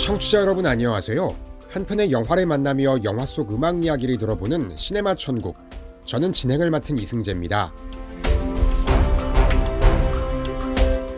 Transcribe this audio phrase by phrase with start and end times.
[0.00, 1.36] 청취자 여러분 안녕하세요.
[1.68, 5.58] 한 편의 영화를 만나며 영화 속 음악 이야기를 들어보는 시네마 천국.
[6.06, 7.72] 저는 진행을 맡은 이승재입니다.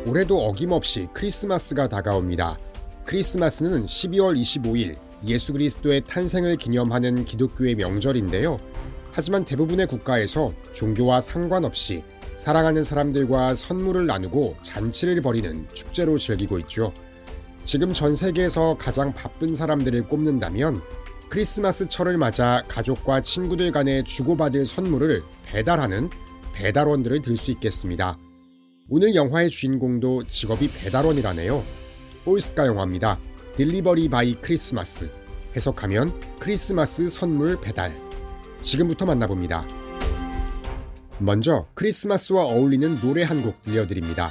[0.04, 2.58] 올해도 어김없이 크리스마스가 다가옵니다.
[3.04, 4.96] 크리스마스는 12월 25일
[5.26, 8.58] 예수 그리스도의 탄생을 기념하는 기독교의 명절인데요.
[9.12, 12.02] 하지만 대부분의 국가에서 종교와 상관없이
[12.34, 16.92] 사랑하는 사람들과 선물을 나누고 잔치를 벌이는 축제로 즐기고 있죠.
[17.64, 20.82] 지금 전 세계에서 가장 바쁜 사람들을 꼽는다면
[21.28, 26.10] 크리스마스철을 맞아 가족과 친구들 간에 주고받을 선물을 배달하는
[26.52, 28.18] 배달원들을 들 수 있겠습니다.
[28.88, 31.64] 오늘 영화의 주인공도 직업이 배달원이라네요.
[32.24, 33.18] 보이스카 영화입니다.
[33.56, 35.10] Delivery by Christmas.
[35.56, 37.94] 해석하면 크리스마스 선물 배달.
[38.60, 39.66] 지금부터 만나봅니다.
[41.18, 44.28] 먼저 크리스마스와 어울리는 노래 한 곡 들려드립니다.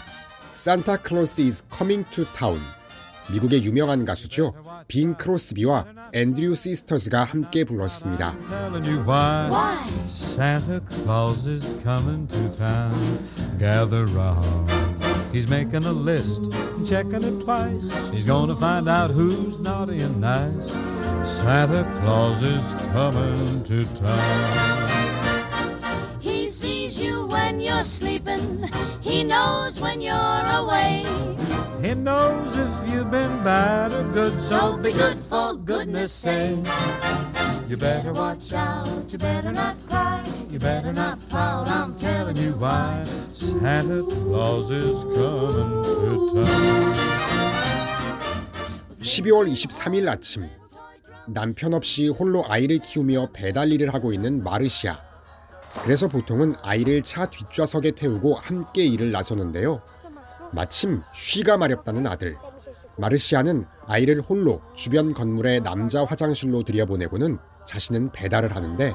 [0.52, 2.59] Santa Claus is coming to town.
[3.33, 4.55] 미국의 유명한 가수죠.
[4.86, 8.36] 빈 크로스비와 앤드류 시스터즈가 함께 불렀습니다.
[8.47, 9.50] telling you why.
[10.06, 12.94] Santa Claus is coming to town.
[13.58, 14.70] Gather round.
[15.33, 16.50] He's making a list,
[16.86, 17.91] checking it twice.
[18.11, 20.72] He's gonna find out who's naughty and nice.
[21.25, 24.89] Santa Claus is coming to town.
[26.20, 28.70] He sees you when you're sleeping.
[29.00, 31.06] He knows when you're awake.
[31.92, 36.66] He knows if you've been bad or good, So be good for goodness sake.
[37.67, 40.23] you better Watch out, you better not cry.
[40.50, 41.67] You better not pout.
[41.67, 43.03] I'm telling you why.
[43.33, 46.94] Santa Claus is coming to town.
[49.02, 50.48] 12월 23일 아침
[51.28, 54.95] 남편 없이 홀로 아이를 키우며 배달 일을 하고 있는 마르시아.
[55.83, 59.81] 그래서 보통은 아이를 차 뒷좌석에 태우고 함께 일을 나서는데요.
[60.53, 62.38] 마침 쉬가 마렵다는 아들.
[62.97, 68.93] 마르시아는 아이를 홀로 주변 건물의 남자 화장실로 들여보내고는 자신은 배달을 하는데?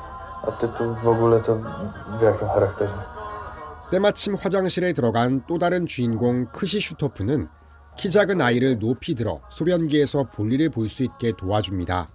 [3.91, 7.49] 때마침 화장실에 들어간 또 다른 주인공 크시 슈토프는
[7.97, 12.09] 키 작은 아이를 높이 들어 소변기에서 볼일을 볼 수 있게 도와줍니다.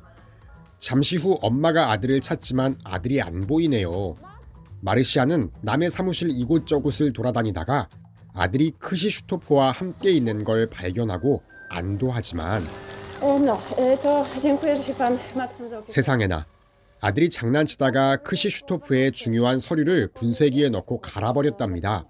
[0.78, 4.16] 잠시 후 엄마가 아들을 찾지만 아들이 안 보이네요.
[4.82, 7.88] 마르시아는 남의 사무실 이곳저곳을 돌아다니다가
[8.34, 12.64] 아들이 크시슈토프와 함께 있는 걸 발견하고 안도하지만
[15.36, 15.84] Maksym zaopiekował.
[15.86, 16.46] 세상에나
[17.02, 22.06] 아들이 장난치다가 크시슈토프의 중요한 서류를 분쇄기에 넣고 갈아버렸답니다.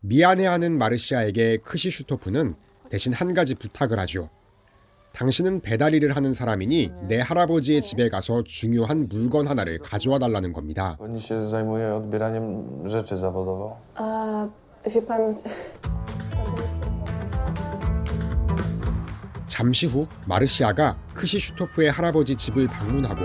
[0.00, 2.54] 미안해하는 마르시아에게 크시슈토프는
[2.90, 4.28] 대신 한 가지 부탁을 하죠.
[5.12, 10.96] 당신은 배달 일을 하는 사람이니 내 할아버지의 집에 가서 중요한 물건 하나를 가져와 달라는 겁니다.
[13.94, 15.34] Pani wie pan,
[19.46, 23.24] 잠시 후 마르시아가 크시슈토프의 할아버지 집을 방문하고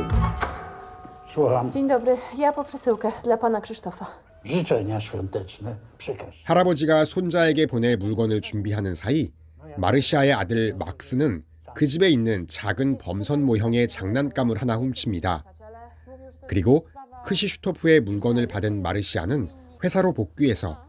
[1.28, 1.70] Słucham.
[1.72, 4.06] dzień dobry, ja po przesyłkę dla pana Krzysztofa.
[4.46, 6.44] Życzenia świąteczne przekaż.
[6.46, 9.32] 할아버지가 손자에게 보낼 물건을 준비하는 사이
[9.78, 11.44] 마르시아의 아들 막스는
[11.76, 15.44] 그 집에 있는 작은 범선 모형의 장난감을 하나 훔칩니다.
[16.48, 16.88] 그리고
[17.26, 19.50] 크시슈토프의 물건을 받은 마르시아는
[19.84, 20.82] 회사로 복귀해서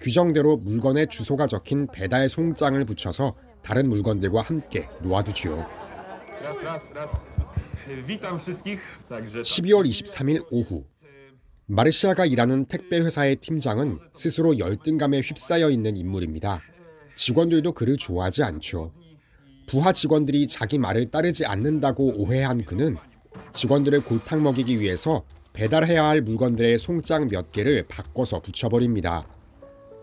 [0.00, 5.64] 규정대로 물건에 주소가 적힌 배달 송장을 붙여서 다른 물건들과 함께 놓아두지요.
[8.06, 8.82] Witam wszystkich.
[9.08, 10.84] Także 12월 23일 오후
[11.66, 16.60] 마르시아가 일하는 택배 회사의 팀장은 스스로 열등감에 휩싸여 있는 인물입니다.
[17.14, 18.92] 직원들도 그를 좋아하지 않죠.
[19.66, 22.96] 부하 직원들이 자기 말을 따르지 않는다고 오해한 그는
[23.52, 29.37] 직원들을 골탕 먹이기 위해서 배달해야 할 물건들의 송장 몇 개를 바꿔서 붙여버립니다.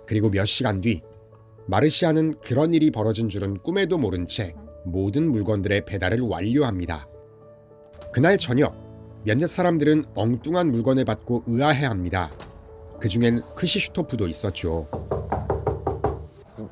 [0.08, 1.02] 그리고 몇 시간 뒤
[1.68, 4.54] 마르시아는 그런 일이 벌어진 줄은 꿈에도 모른 채
[4.86, 7.08] 모든 물건들의 배달을 완료합니다.
[8.14, 8.76] 그날 저녁
[9.24, 12.30] 몇몇 사람들은 엉뚱한 물건을 받고 의아해합니다.
[13.00, 14.88] 그 중엔 크시슈토프도 있었죠.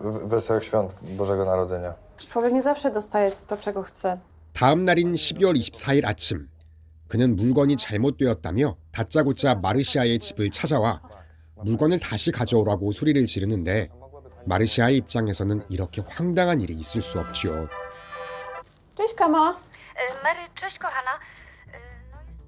[0.02, 1.94] W- Wesołych świąt Bożego Narodzenia.
[2.18, 4.18] Człowiek nie zawsze dostaje to, czego chce.
[4.54, 6.48] 다음 날인 12월 24일 아침,
[7.08, 11.02] 그는 물건이 잘못되었다며 다짜고짜 마르시아의 집을 찾아와
[11.64, 13.90] 물건을 다시 가져오라고 소리를 지르는데
[14.46, 17.70] 마르시아의 입장에서는 이렇게 황당한 일이 있을 수 없지요.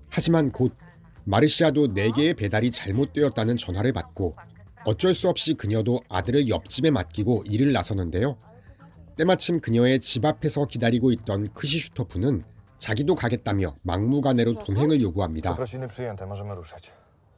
[0.10, 0.76] 하지만 곧
[1.24, 4.36] 마르시아도 4개의 배달이 잘못되었다는 전화를 받고
[4.86, 8.38] 어쩔 수 없이 그녀도 아들을 옆집에 맡기고 일을 나서는데요.
[9.18, 12.44] 때마침 그녀의 집 앞에서 기다리고 있던 크시슈토프는
[12.78, 15.56] 자기도 가겠다며 막무가내로 동행을 요구합니다.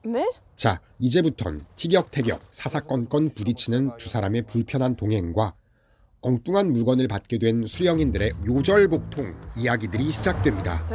[0.05, 0.25] My?
[0.55, 5.53] 자, 이제부턴 티격태격, 사사건건 부딪히는 두 사람의 불편한 동행과
[6.21, 10.85] 엉뚱한 물건을 받게 된 수령인들의 요절복통 이야기들이 시작됩니다.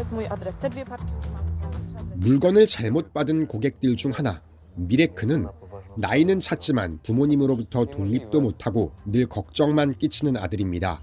[2.17, 4.43] 물건을 잘못 받은 고객들 중 하나
[4.75, 5.47] 미레크는
[5.97, 11.03] 나이는 찼지만 부모님으로부터 독립도 못하고 늘 걱정만 끼치는 아들입니다.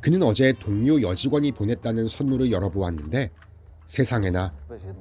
[0.00, 3.30] 그는 어제 동료 여직원이 보냈다는 선물을 열어보았는데
[3.92, 4.54] 세상에나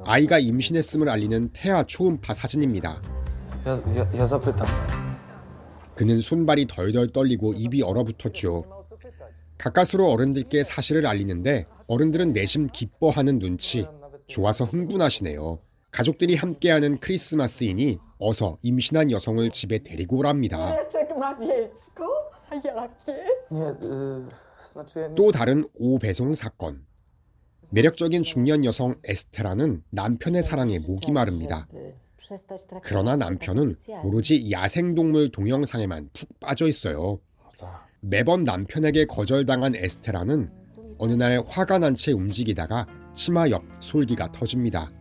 [0.04, 3.02] 아이가 임신했음을 알리는 태아 초음파 사진입니다.
[5.96, 8.66] 그는 손발이 덜덜 떨리고 입이 얼어붙었죠.
[9.58, 13.88] 가까스로 어른들께 사실을 알리는데 어른들은 내심 기뻐하는 눈치,
[14.28, 15.60] 좋아서 흥분하시네요.
[15.92, 20.58] 가족들이 함께하는 크리스마스이니 어서 임신한 여성을 집에 데리고 오랍니다.
[21.22, 21.70] Ja nie...
[25.16, 26.86] 또 다른 오배송 사건.
[27.70, 31.68] 매력적인 중년 여성 에스테라는 남편의 사랑에 목이 마릅니다.
[32.84, 37.20] 그러나 남편은 오로지 야생동물 동영상에만 푹 빠져 있어요.
[38.02, 40.52] 매번 남편에게 거절당한 에스테라는
[40.98, 44.92] 어느 날 화가 난 채 움직이다가 치마 옆 솔기가 터집니다.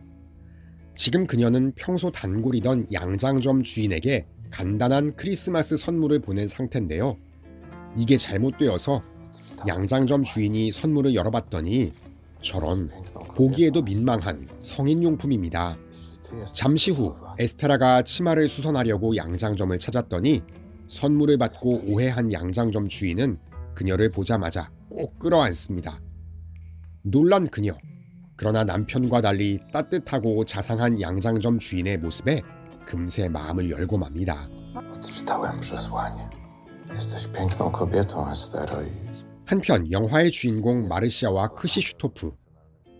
[0.95, 7.17] 지금 그녀는 평소 단골이던 양장점 주인에게 간단한 크리스마스 선물을 보낸 상태인데요.
[7.97, 9.01] 이게 잘못되어서
[9.67, 11.91] 양장점 주인이 선물을 열어봤더니
[12.41, 12.89] 저런
[13.35, 15.77] 보기에도 민망한 성인용품입니다.
[16.53, 20.41] 잠시 후 에스테라가 치마를 수선하려고 양장점을 찾았더니
[20.87, 23.37] 선물을 받고 오해한 양장점 주인은
[23.75, 26.01] 그녀를 보자마자 꼭 끌어안습니다.
[27.03, 27.73] 놀란 그녀.
[28.35, 32.41] 그러나 남편과 달리 따뜻하고 자상한 양장점 주인의 모습에
[32.85, 34.49] 금세 마음을 열고 맙니다.
[39.51, 42.31] 한편 영화의 주인공 마르시아와 크시슈토프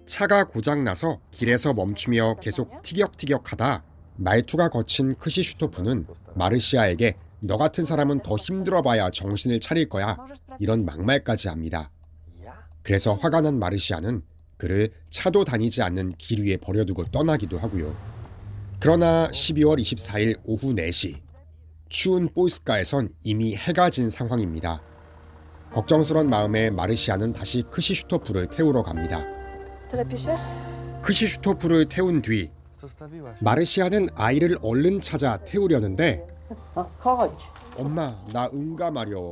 [0.05, 3.85] 차가 고장나서 길에서 멈추며 계속 티격티격하다
[4.17, 10.17] 말투가 거친 크시슈토프는 마르시아에게 너 같은 사람은 더 힘들어봐야 정신을 차릴 거야
[10.59, 11.89] 이런 막말까지 합니다.
[12.83, 14.21] 그래서 화가 난 마르시아는
[14.57, 17.95] 그를 차도 다니지 않는 길 위에 버려두고 떠나기도 하고요.
[18.81, 21.21] 그러나 12월 24일 오후 4시
[21.87, 24.90] 추운 볼스카에선 이미 해가 진 상황입니다.
[25.73, 29.23] 걱정스런 마음에 마르시아는 다시 크시슈토프를 태우러 갑니다.
[31.01, 32.51] 크시슈토프를 태운 뒤.
[33.39, 36.25] 마르시아는 아이를 얼른 찾아 태우려는데.
[37.77, 39.31] 엄마 나 응가 마려.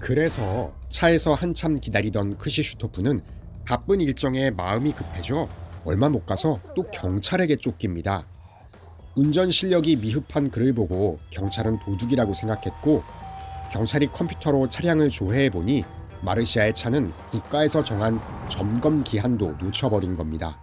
[0.00, 3.20] 그래서 차에서 한참 기다리던 크시슈토프는
[3.64, 5.48] 바쁜 일정에 마음이 급해져
[5.84, 8.26] 얼마 못 가서 또 경찰에게 쫓깁니다.
[9.14, 13.02] 운전 실력이 미흡한 그를 보고 경찰은 도둑이라고 생각했고
[13.70, 15.84] 경찰이 컴퓨터로 차량을 조회해 보니
[16.22, 20.60] 마르시아의 차는 국가에서 정한 점검 기한도 놓쳐버린 겁니다.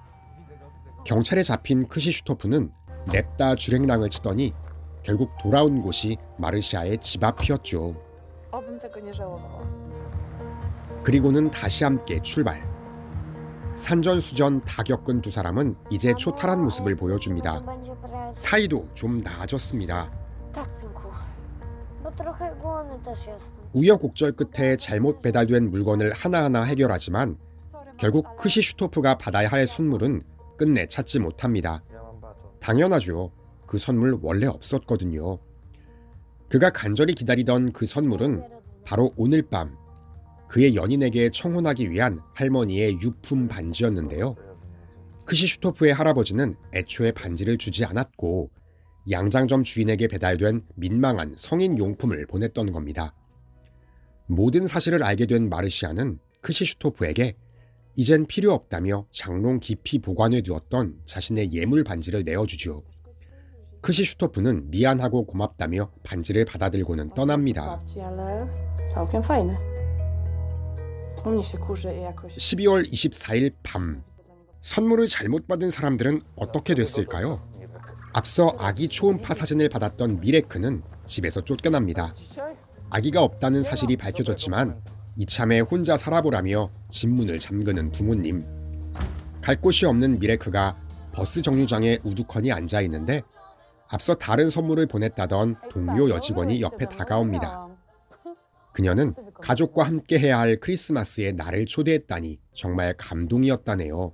[1.06, 2.72] 경찰에 잡힌 크시슈토프는
[3.12, 4.54] 냅다 주랭랑을 치더니
[5.04, 7.96] 결국 돌아온 곳이 마르시아의 집 앞이었죠.
[8.52, 9.88] Żałowała.
[11.04, 12.62] 그리고는 다시 함께 출발.
[13.74, 17.64] 산전수전 다 겪은 두 사람은 이제 초탈한 모습을 보여줍니다.
[18.34, 20.12] 사이도 좀 나아졌습니다.
[22.04, 23.58] Bo trochę głodny też jestem.
[23.74, 27.38] 우여곡절 끝에 잘못 배달된 물건을 하나하나 해결하지만
[27.98, 30.22] 결국 크시슈토프가 받아야 할 선물은
[30.58, 31.84] 끝내 찾지 못합니다.
[32.60, 33.32] 당연하죠.
[33.66, 35.40] 그 선물 원래 없었거든요.
[36.50, 38.44] 그가 간절히 기다리던 그 선물은
[38.86, 39.76] 바로 오늘 밤
[40.48, 44.36] 그의 연인에게 청혼하기 위한 할머니의 유품 반지였는데요.
[45.26, 48.50] 크시슈토프의 할아버지는 애초에 반지를 주지 않았고
[49.10, 53.14] 양장점 주인에게 배달된 민망한 성인 용품을 보냈던 겁니다.
[54.26, 57.36] 모든 사실을 알게 된 마르시아는 크시슈토프에게
[57.96, 62.84] 이젠 필요 없다며 장롱 깊이 보관해 두었던 자신의 예물 반지를 내어주죠.
[63.82, 67.82] 크시슈토프는 미안하고 고맙다며 반지를 받아들고는 떠납니다.
[67.86, 68.48] Babci, ale
[68.90, 69.58] całkiem fajne.
[71.26, 72.36] U mnie się kurzy i jakoś...
[72.36, 74.04] 12월 24일 밤
[74.62, 77.42] 선물을 잘못 받은 사람들은 어떻게 됐을까요?
[78.18, 82.16] 앞서 아기 초음파 사진을 받았던 미레크는 집에서 쫓겨납니다.
[82.90, 84.82] 아기가 없다는 사실이 밝혀졌지만
[85.18, 88.44] 이참에 혼자 살아보라며 집 문을 잠그는 부모님.
[89.40, 90.76] 갈 곳이 없는 미레크가
[91.12, 93.22] 버스 정류장에 우두커니 앉아 있는데
[93.88, 97.68] 앞서 다른 선물을 보냈다던 동료 여직원이 옆에 다가옵니다.
[98.74, 104.14] 그녀는 가족과 함께 해야 할 크리스마스에 나를 초대했다니 정말 감동이었다네요.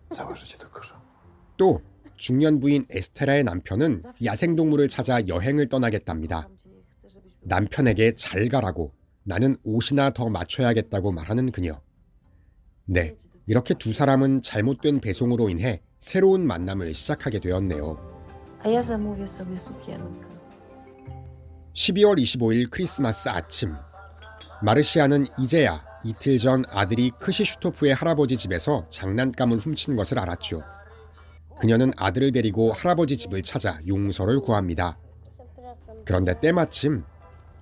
[1.56, 1.82] 또
[2.24, 6.48] 중년 부인 에스테라의 남편은 야생동물을 찾아 여행을 떠나겠답니다.
[7.42, 11.82] 남편에게 잘 가라고 나는 옷이나 더 맞춰야겠다고 말하는 그녀.
[12.86, 17.98] 네, 이렇게 두 사람은 잘못된 배송으로 인해 새로운 만남을 시작하게 되었네요.
[18.66, 20.26] A ja zamówię sobie sukienkę.
[21.74, 23.74] 12월 25일 크리스마스 아침
[24.62, 30.62] 마르시아는 이제야 이틀 전 아들이 크시슈토프의 할아버지 집에서 장난감을 훔친 것을 알았죠.
[31.60, 34.98] 그녀는 아들을 데리고 할아버지 집을 찾아 용서를 구합니다.
[36.06, 37.04] 그런데 때마침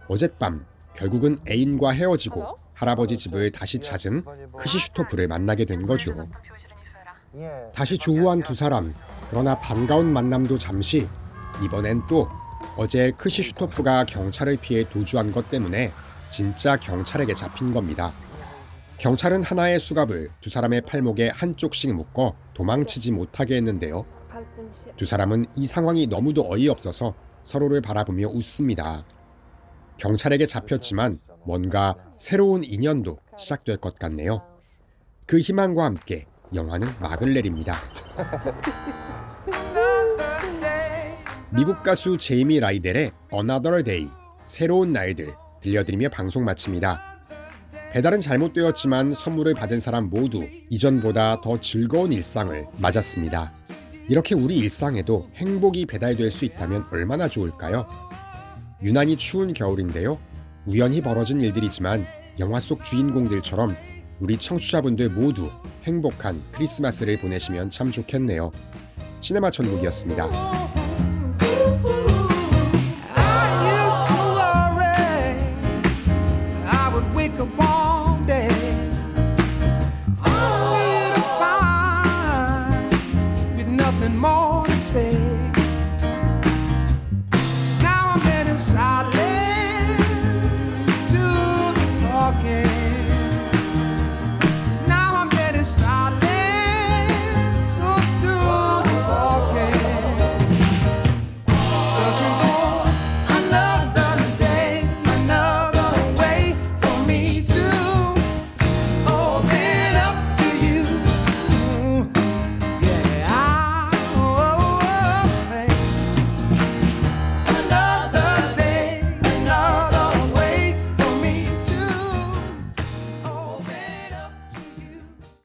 [0.08, 4.24] 어젯밤 결국은 애인과 헤어지고 할아버지 집을 다시 찾은
[4.58, 6.28] 크시슈토프를 만나게 된 거죠.
[7.74, 8.94] 다시 조우한 두 사람.
[9.30, 11.08] 그러나 반가운 만남도 잠시.
[11.64, 12.28] 이번엔 또
[12.76, 15.92] 어제 크시슈토프가 경찰을 피해 도주한 것 때문에
[16.30, 18.12] 진짜 경찰에게 잡힌 겁니다.
[18.98, 24.06] 경찰은 하나의 수갑을 두 사람의 팔목에 한쪽씩 묶어 도망치지 못하게 했는데요.
[24.98, 29.06] 두 사람은 이 상황이 너무도 어이없어서 서로를 바라보며 웃습니다.
[29.98, 34.42] 경찰에게 잡혔지만 뭔가 새로운 인연도 시작될 것 같네요.
[35.26, 37.76] 그 희망과 함께 영화는 막을 내립니다.
[41.54, 44.08] 미국 가수 제이미 라이델의 Another Day
[44.46, 47.11] 새로운 날들 들려드리며 방송 마칩니다.
[47.92, 53.52] 배달은 잘못되었지만 선물을 받은 사람 모두 이전보다 더 즐거운 일상을 맞았습니다.
[54.08, 57.86] 이렇게 우리 일상에도 행복이 배달될 수 있다면 얼마나 좋을까요?
[58.82, 60.18] 유난히 추운 겨울인데요.
[60.66, 62.06] 우연히 벌어진 일들이지만
[62.40, 63.76] 영화 속 주인공들처럼
[64.22, 65.50] 우리 청취자분들 모두
[65.84, 68.52] 행복한 크리스마스를 보내시면 참 좋겠네요.
[69.20, 70.81] 시네마 천국이었습니다.